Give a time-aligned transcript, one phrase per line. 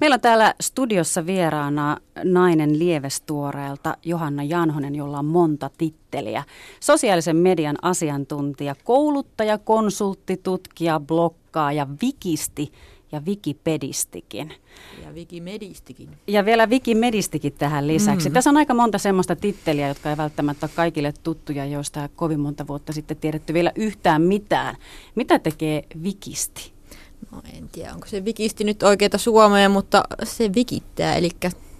[0.00, 6.44] Meillä on täällä studiossa vieraana nainen Lievestuoreelta Johanna Janhonen, jolla on monta titteliä.
[6.80, 12.72] Sosiaalisen median asiantuntija, kouluttaja, konsultti, tutkija, blokkaaja, vikisti
[13.12, 14.52] ja wikipedistikin.
[15.04, 16.08] Ja wikimedistikin.
[16.26, 18.28] Ja vielä wikimedistikin tähän lisäksi.
[18.28, 18.32] Mm.
[18.32, 22.66] Tässä on aika monta semmoista titteliä, jotka ei välttämättä ole kaikille tuttuja, joista kovin monta
[22.66, 24.76] vuotta sitten tiedetty vielä yhtään mitään.
[25.14, 26.79] Mitä tekee wikisti?
[27.32, 31.30] No en tiedä, onko se vikisti nyt oikeita suomea, mutta se vikittää, eli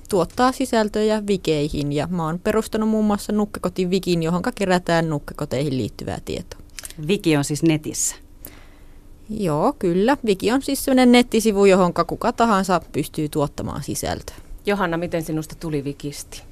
[0.08, 1.92] tuottaa sisältöjä vikeihin.
[1.92, 6.60] Ja mä oon perustanut muun muassa Nukkekoti Vikin, johon kerätään nukkekoteihin liittyvää tietoa.
[7.06, 8.16] Viki on siis netissä.
[9.30, 10.16] Joo, kyllä.
[10.26, 14.36] Viki on siis sellainen nettisivu, johon kuka tahansa pystyy tuottamaan sisältöä.
[14.66, 16.42] Johanna, miten sinusta tuli Vikisti?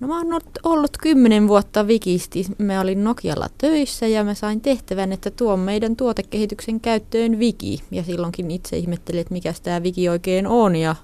[0.00, 2.46] No mä oon ollut kymmenen vuotta Vikisti.
[2.58, 7.80] Mä olin Nokialla töissä ja mä sain tehtävän, että tuon meidän tuotekehityksen käyttöön Viki.
[7.90, 10.96] Ja silloinkin itse ihmettelin, että mikä tämä Viki oikein on ja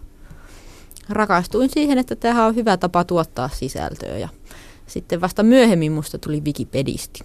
[1.08, 4.18] rakastuin siihen, että tämä on hyvä tapa tuottaa sisältöä.
[4.18, 4.28] Ja
[4.86, 7.20] sitten vasta myöhemmin musta tuli Wikipedisti.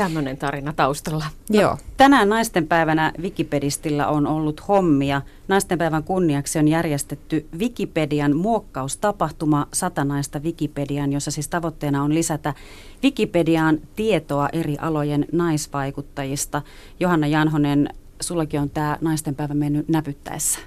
[0.00, 1.24] Tämmöinen tarina taustalla.
[1.50, 1.78] Joo.
[1.96, 5.22] Tänään naistenpäivänä Wikipedistillä on ollut hommia.
[5.48, 12.54] Naistenpäivän kunniaksi on järjestetty Wikipedian muokkaustapahtuma Sata naista Wikipedian, jossa siis tavoitteena on lisätä
[13.02, 16.62] Wikipediaan tietoa eri alojen naisvaikuttajista.
[17.00, 17.88] Johanna Janhonen,
[18.20, 20.58] sullakin on tämä naistenpäivä mennyt näpyttäessä.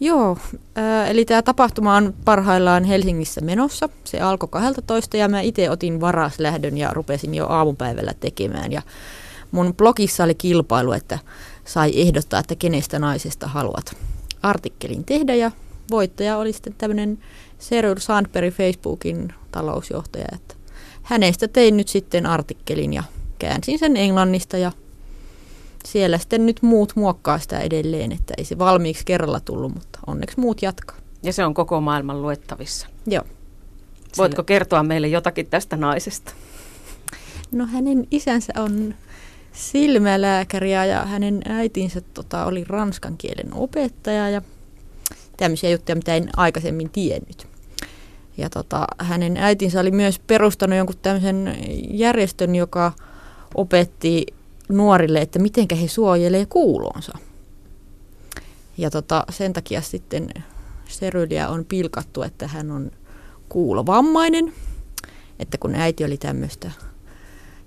[0.00, 0.38] Joo,
[0.78, 3.88] äh, eli tämä tapahtuma on parhaillaan Helsingissä menossa.
[4.04, 8.72] Se alkoi 12 ja mä itse otin varaslähdön ja rupesin jo aamupäivällä tekemään.
[8.72, 8.82] Ja
[9.50, 11.18] mun blogissa oli kilpailu, että
[11.64, 13.96] sai ehdottaa, että kenestä naisesta haluat
[14.42, 15.50] artikkelin tehdä ja
[15.90, 17.18] voittaja oli sitten tämmöinen
[17.60, 20.54] Sheryl Sandberg Facebookin talousjohtaja, että
[21.02, 23.02] hänestä tein nyt sitten artikkelin ja
[23.38, 24.72] käänsin sen englannista ja
[25.86, 30.40] siellä sitten nyt muut muokkaa sitä edelleen, että ei se valmiiksi kerralla tullut, mutta onneksi
[30.40, 30.96] muut jatkaa.
[31.22, 32.88] Ja se on koko maailman luettavissa.
[33.06, 33.24] Joo.
[34.18, 34.46] Voitko Sillä...
[34.46, 36.32] kertoa meille jotakin tästä naisesta?
[37.52, 38.94] No hänen isänsä on
[39.52, 44.42] silmälääkäri ja hänen äitinsä tota, oli ranskan kielen opettaja ja
[45.36, 47.46] tämmöisiä juttuja, mitä en aikaisemmin tiennyt.
[48.36, 51.56] Ja tota, hänen äitinsä oli myös perustanut jonkun tämmöisen
[51.90, 52.92] järjestön, joka
[53.54, 54.26] opetti
[54.68, 57.18] nuorille, että miten he suojelee kuulonsa.
[58.78, 60.28] Ja tota, sen takia sitten
[60.88, 62.90] Seryliä on pilkattu, että hän on
[63.48, 64.52] kuulovammainen.
[65.38, 66.70] Että kun äiti oli tämmöistä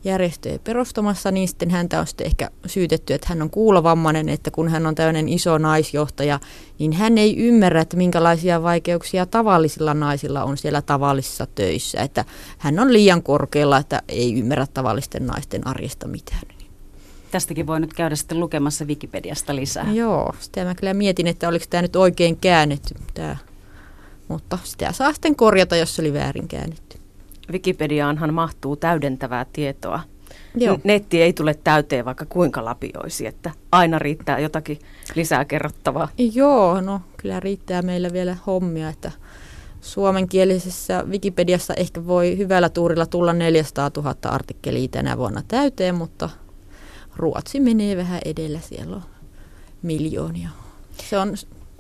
[0.04, 4.68] järjestöä perustamassa, niin sitten häntä on sitten ehkä syytetty, että hän on kuulovammainen, että kun
[4.68, 6.40] hän on tämmöinen iso naisjohtaja,
[6.80, 12.02] niin hän ei ymmärrä, että minkälaisia vaikeuksia tavallisilla naisilla on siellä tavallisissa töissä.
[12.02, 12.26] Että
[12.58, 16.57] hän on liian korkealla, että ei ymmärrä tavallisten naisten arjesta mitään.
[17.32, 19.92] Tästäkin voi nyt käydä sitten lukemassa Wikipediasta lisää.
[19.94, 22.96] Joo, sitä mä kyllä mietin, että oliko tämä nyt oikein käännetty.
[23.14, 23.38] Tämä.
[24.28, 26.98] Mutta sitä saa sitten korjata, jos se oli väärin käännetty.
[27.52, 30.00] Wikipediaanhan mahtuu täydentävää tietoa.
[30.56, 30.80] Joo.
[30.84, 34.80] Netti ei tule täyteen vaikka kuinka lapioisi, että aina riittää jotakin
[35.16, 36.10] lisää kerrottavaa.
[36.18, 39.12] Joo, no kyllä riittää meillä vielä hommia, että
[39.82, 46.30] suomenkielisessä Wikipediassa ehkä voi hyvällä tuurilla tulla 400 000 artikkelia tänä vuonna täyteen, mutta
[47.18, 49.04] Ruotsi menee vähän edellä, siellä on
[49.82, 50.50] miljoonia.
[51.10, 51.34] Se on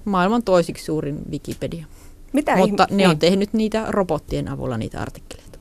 [0.05, 1.85] maailman toisiksi suurin Wikipedia.
[2.33, 3.09] Mitä Mutta ihm- ne niin.
[3.09, 5.59] on tehnyt niitä robottien avulla niitä artikkeleita.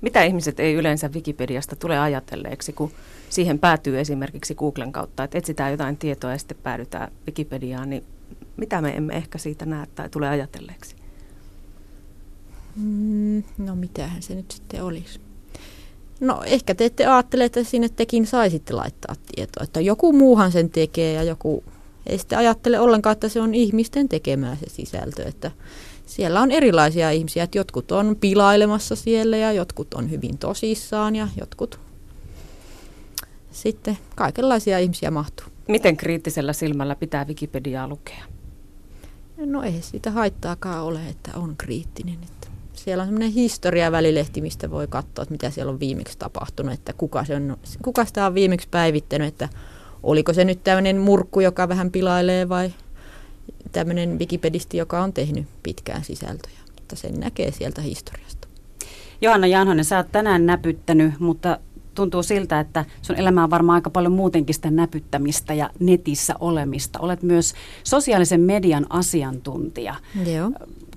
[0.00, 2.92] Mitä ihmiset ei yleensä Wikipediasta tule ajatelleeksi, kun
[3.30, 8.04] siihen päätyy esimerkiksi Googlen kautta, että etsitään jotain tietoa ja sitten päädytään Wikipediaan, niin
[8.56, 10.96] mitä me emme ehkä siitä näe tai tule ajatelleeksi?
[12.76, 15.20] Mm, no mitähän se nyt sitten olisi?
[16.22, 20.70] No ehkä te ette ajattele, että sinne tekin saisitte laittaa tietoa, että joku muuhan sen
[20.70, 21.64] tekee ja joku
[22.06, 25.50] ei sitten ajattele ollenkaan, että se on ihmisten tekemää se sisältö, että
[26.06, 31.28] siellä on erilaisia ihmisiä, että jotkut on pilailemassa siellä ja jotkut on hyvin tosissaan ja
[31.40, 31.80] jotkut
[33.50, 35.46] sitten kaikenlaisia ihmisiä mahtuu.
[35.68, 38.24] Miten kriittisellä silmällä pitää Wikipediaa lukea?
[39.36, 42.18] No ei sitä haittaakaan ole, että on kriittinen.
[42.22, 46.92] Että siellä on semmoinen historiavälilehti, mistä voi katsoa, että mitä siellä on viimeksi tapahtunut, että
[46.92, 49.48] kuka, se on, kuka sitä on viimeksi päivittänyt, että
[50.02, 52.72] oliko se nyt tämmöinen murkku, joka vähän pilailee vai
[53.72, 56.58] tämmöinen wikipedisti, joka on tehnyt pitkään sisältöjä.
[56.78, 58.48] Että sen näkee sieltä historiasta.
[59.20, 61.58] Johanna Janhonen, sä oot tänään näpyttänyt, mutta
[61.94, 66.98] tuntuu siltä, että sun elämä on varmaan aika paljon muutenkin sitä näpyttämistä ja netissä olemista.
[66.98, 67.54] Olet myös
[67.84, 69.94] sosiaalisen median asiantuntija.
[70.34, 70.50] Joo.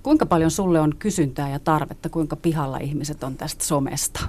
[0.06, 4.20] Kuinka paljon sulle on kysyntää ja tarvetta, kuinka pihalla ihmiset on tästä somesta?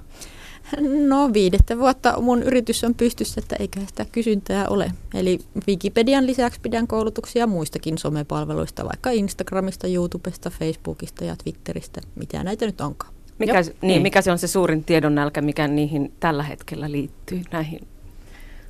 [1.08, 4.92] No viidettä vuotta mun yritys on pystyssä, että eikä sitä kysyntää ole.
[5.14, 5.38] Eli
[5.68, 12.80] Wikipedian lisäksi pidän koulutuksia muistakin somepalveluista, vaikka Instagramista, YouTubesta, Facebookista ja Twitteristä, mitä näitä nyt
[12.80, 13.14] onkaan.
[13.38, 14.02] Mikä, niin, niin.
[14.02, 17.88] mikä se on se suurin tiedonnälkä, mikä niihin tällä hetkellä liittyy, näihin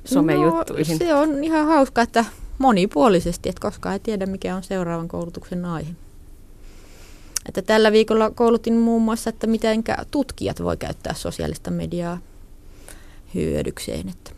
[0.05, 0.99] somejuttuihin?
[0.99, 2.25] No, se on ihan hauska, että
[2.57, 5.89] monipuolisesti, että koskaan ei tiedä, mikä on seuraavan koulutuksen aihe.
[7.47, 12.17] Että tällä viikolla koulutin muun muassa, että miten tutkijat voi käyttää sosiaalista mediaa
[13.35, 14.09] hyödykseen.
[14.09, 14.31] Että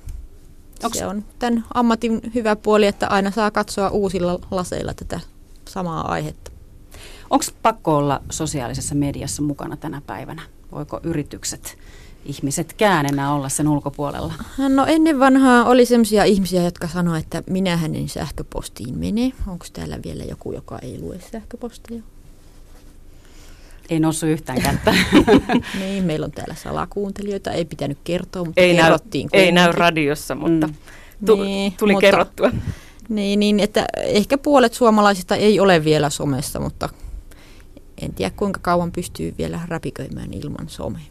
[0.93, 5.19] se on tämän ammatin hyvä puoli, että aina saa katsoa uusilla laseilla tätä
[5.67, 6.51] samaa aihetta.
[7.29, 10.41] Onko pakko olla sosiaalisessa mediassa mukana tänä päivänä?
[10.71, 11.77] Voiko yritykset,
[12.25, 14.33] ihmisetkään enää olla sen ulkopuolella?
[14.69, 19.33] No ennen vanhaa oli sellaisia ihmisiä, jotka sanoivat, että minä hänen sähköpostiin mene.
[19.47, 22.03] Onko täällä vielä joku, joka ei lue sähköpostia?
[23.89, 24.95] Ei noussut yhtään kättä.
[25.79, 29.29] niin, meillä on täällä salakuuntelijoita, ei pitänyt kertoa, mutta ei kerrottiin.
[29.33, 30.73] Näy, ei näy radiossa, mutta mm.
[31.25, 32.51] tu, niin, tuli mutta, kerrottua.
[33.09, 36.89] Niin, niin, että ehkä puolet suomalaisista ei ole vielä somessa, mutta
[38.01, 41.01] en tiedä kuinka kauan pystyy vielä räpiköimään ilman somea.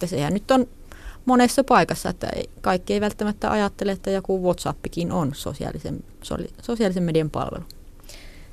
[0.00, 0.66] Ja sehän nyt on
[1.24, 2.30] monessa paikassa, että
[2.60, 6.04] kaikki ei välttämättä ajattele, että joku WhatsAppikin on sosiaalisen,
[6.62, 7.64] sosiaalisen median palvelu.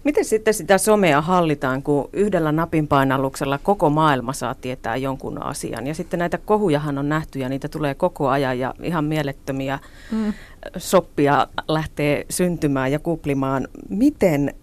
[0.03, 5.87] Miten sitten sitä somea hallitaan, kun yhdellä napin painalluksella koko maailma saa tietää jonkun asian?
[5.87, 9.79] Ja sitten näitä kohujahan on nähty ja niitä tulee koko ajan ja ihan mielettömiä
[10.11, 10.33] mm.
[10.77, 13.67] soppia lähtee syntymään ja kuplimaan.
[13.89, 14.53] Miten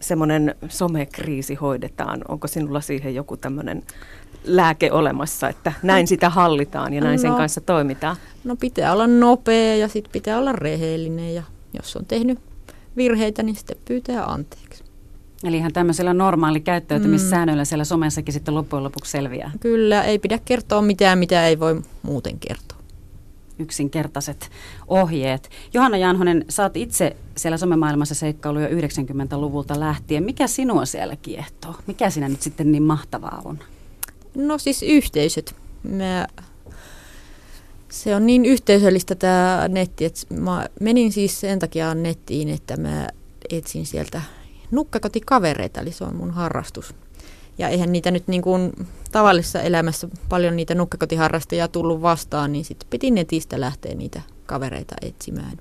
[0.00, 2.20] semmoinen somekriisi hoidetaan?
[2.28, 3.82] Onko sinulla siihen joku tämmöinen
[4.44, 8.16] lääke olemassa, että näin sitä hallitaan ja näin no, sen kanssa toimitaan?
[8.44, 11.42] No pitää olla nopea ja sitten pitää olla rehellinen ja
[11.74, 12.38] jos on tehnyt
[12.96, 14.81] virheitä, niin sitten pyytää anteeksi.
[15.44, 17.66] Eli ihan tämmöisellä normaali käyttäytymissäännöillä mm.
[17.66, 19.50] siellä somessakin sitten loppujen lopuksi selviää.
[19.60, 22.78] Kyllä, ei pidä kertoa mitään, mitä ei voi muuten kertoa.
[23.58, 24.50] Yksinkertaiset
[24.88, 25.50] ohjeet.
[25.74, 30.24] Johanna Janhonen, sä oot itse siellä somemaailmassa seikkailu jo 90-luvulta lähtien.
[30.24, 31.74] Mikä sinua siellä kiehtoo?
[31.86, 33.58] Mikä siinä nyt sitten niin mahtavaa on?
[34.34, 35.54] No siis yhteisöt.
[35.82, 36.26] Mä
[37.92, 43.08] se on niin yhteisöllistä tämä netti, että mä menin siis sen takia nettiin, että mä
[43.50, 44.22] etsin sieltä
[44.72, 46.94] nukkakotikavereita, eli se on mun harrastus.
[47.58, 48.72] Ja eihän niitä nyt niin kuin
[49.12, 55.58] tavallisessa elämässä paljon niitä nukkakotiharrastajia tullut vastaan, niin sitten piti netistä lähteä niitä kavereita etsimään.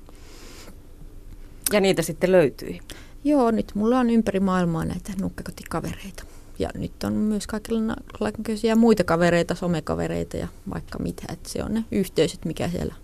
[1.73, 2.79] Ja niitä sitten löytyi?
[3.23, 6.23] Joo, nyt mulla on ympäri maailmaa näitä nukkakotikavereita.
[6.59, 11.23] Ja nyt on myös kaikenlaisia muita kavereita, somekavereita ja vaikka mitä.
[11.33, 12.95] Että se on ne yhteisöt, mikä siellä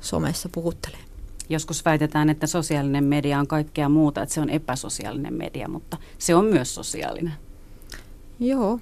[0.00, 1.13] somessa puhuttelee.
[1.48, 6.34] Joskus väitetään, että sosiaalinen media on kaikkea muuta, että se on epäsosiaalinen media, mutta se
[6.34, 7.32] on myös sosiaalinen.
[8.40, 8.78] Joo.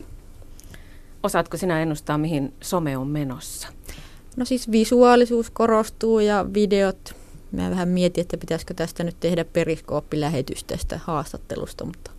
[1.23, 3.69] Osaatko sinä ennustaa, mihin some on menossa?
[4.37, 7.15] No siis visuaalisuus korostuu ja videot.
[7.53, 12.11] Mä vähän mietin, että pitäisikö tästä nyt tehdä periskooppilähetys tästä haastattelusta, mutta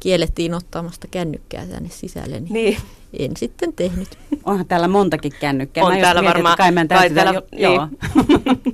[0.00, 2.78] kiellettiin ottamasta kännykkää tänne sisälle, niin, niin.
[3.18, 4.08] en sitten tehnyt.
[4.44, 5.84] Onhan täällä montakin kännykkää.
[5.84, 6.56] On Mä täällä mietin, varmaan.
[6.56, 7.62] Kai kai täällä, jo, niin.
[7.62, 7.88] joo.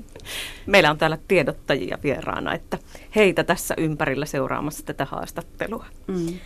[0.67, 2.79] Meillä on täällä tiedottajia vieraana, että
[3.17, 5.87] heitä tässä ympärillä seuraamassa tätä haastattelua.
[6.07, 6.39] Mm.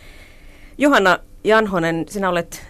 [0.77, 2.65] Johanna Janhonen, sinä olet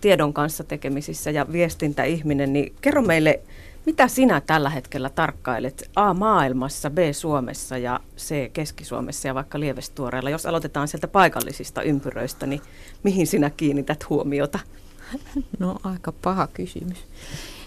[0.00, 3.40] tiedon kanssa tekemisissä ja viestintäihminen, niin kerro meille,
[3.86, 10.30] mitä sinä tällä hetkellä tarkkailet A maailmassa, B Suomessa ja C Keski-Suomessa ja vaikka Lievestuoreella?
[10.30, 12.60] Jos aloitetaan sieltä paikallisista ympyröistä, niin
[13.02, 14.58] mihin sinä kiinnität huomiota?
[15.58, 16.98] No aika paha kysymys.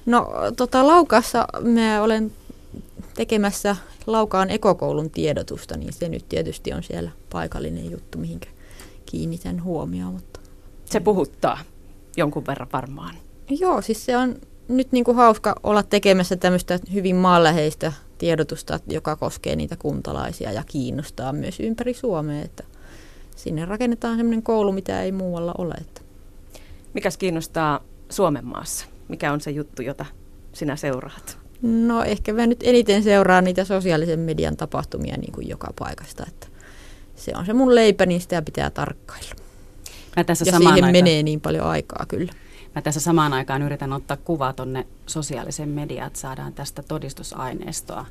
[0.05, 2.31] No tota, Laukassa mä olen
[3.15, 3.75] tekemässä
[4.07, 8.49] Laukaan ekokoulun tiedotusta, niin se nyt tietysti on siellä paikallinen juttu, mihinkä
[9.05, 10.13] kiinnitän huomioon.
[10.13, 10.39] Mutta...
[10.85, 11.59] Se puhuttaa
[12.17, 13.15] jonkun verran varmaan.
[13.49, 14.35] Joo, siis se on
[14.67, 20.63] nyt niin kuin hauska olla tekemässä tämmöistä hyvin maanläheistä tiedotusta, joka koskee niitä kuntalaisia ja
[20.67, 22.63] kiinnostaa myös ympäri Suomea, että
[23.35, 25.73] sinne rakennetaan semmoinen koulu, mitä ei muualla ole.
[25.81, 26.01] Että.
[26.93, 28.85] Mikäs kiinnostaa Suomen maassa?
[29.07, 30.05] Mikä on se juttu, jota
[30.53, 31.42] sinä seuraat?
[31.63, 36.47] No ehkä mä nyt eniten seuraan niitä sosiaalisen median tapahtumia niin kuin joka paikasta, että
[37.15, 39.35] se on se mun leipä, niin sitä pitää tarkkailla.
[40.17, 42.31] Mä tässä ja siihen aikaan, menee niin paljon aikaa kyllä.
[42.75, 48.05] Mä tässä samaan aikaan yritän ottaa kuvaa tonne sosiaalisen mediaan, että saadaan tästä todistusaineistoa.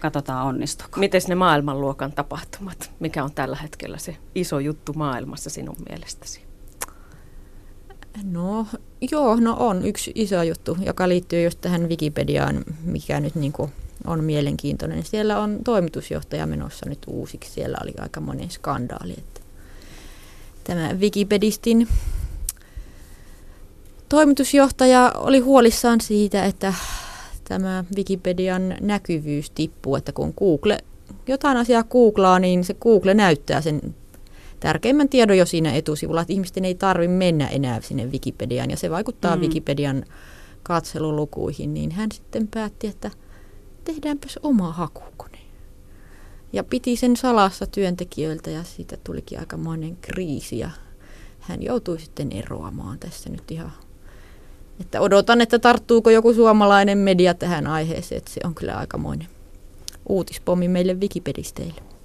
[0.00, 1.00] Katsotaan onnistuko.
[1.00, 2.90] Miten ne maailmanluokan tapahtumat?
[3.00, 6.40] Mikä on tällä hetkellä se iso juttu maailmassa sinun mielestäsi?
[8.24, 8.66] No
[9.10, 13.72] joo, no on yksi iso juttu, joka liittyy just tähän Wikipediaan, mikä nyt niin kuin
[14.06, 15.04] on mielenkiintoinen.
[15.04, 17.52] Siellä on toimitusjohtaja menossa nyt uusiksi.
[17.52, 19.12] Siellä oli aika monen skandaali.
[19.18, 19.40] Että
[20.64, 21.88] tämä Wikipedistin
[24.08, 26.74] toimitusjohtaja oli huolissaan siitä, että
[27.48, 30.78] tämä Wikipedian näkyvyys tippuu, että kun Google
[31.26, 33.94] jotain asiaa googlaa, niin se Google näyttää sen
[34.60, 38.90] tärkeimmän tiedon jo siinä etusivulla, että ihmisten ei tarvitse mennä enää sinne Wikipediaan ja se
[38.90, 39.42] vaikuttaa mm.
[39.42, 40.04] Wikipedian
[40.62, 43.10] katselulukuihin, niin hän sitten päätti, että
[43.84, 45.38] tehdäänpäs oma hakukone.
[46.52, 50.70] Ja piti sen salassa työntekijöiltä ja siitä tulikin aikamoinen kriisi ja
[51.40, 53.72] hän joutui sitten eroamaan tässä nyt ihan.
[54.80, 59.28] Että odotan, että tarttuuko joku suomalainen media tähän aiheeseen, että se on kyllä aikamoinen
[60.08, 61.95] uutispommi meille wikipedisteille.